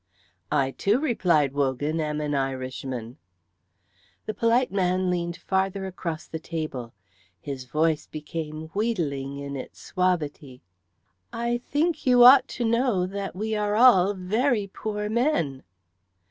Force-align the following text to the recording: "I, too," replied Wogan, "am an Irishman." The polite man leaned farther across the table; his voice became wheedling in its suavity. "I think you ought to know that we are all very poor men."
"I, 0.51 0.71
too," 0.71 0.99
replied 0.99 1.53
Wogan, 1.53 1.99
"am 1.99 2.21
an 2.21 2.33
Irishman." 2.33 3.17
The 4.25 4.33
polite 4.33 4.71
man 4.71 5.11
leaned 5.11 5.37
farther 5.37 5.85
across 5.85 6.25
the 6.25 6.39
table; 6.39 6.95
his 7.39 7.65
voice 7.65 8.07
became 8.07 8.69
wheedling 8.73 9.37
in 9.37 9.55
its 9.55 9.79
suavity. 9.79 10.63
"I 11.31 11.59
think 11.59 12.07
you 12.07 12.23
ought 12.23 12.47
to 12.47 12.65
know 12.65 13.05
that 13.05 13.35
we 13.35 13.53
are 13.55 13.75
all 13.75 14.15
very 14.15 14.65
poor 14.65 15.07
men." 15.07 15.61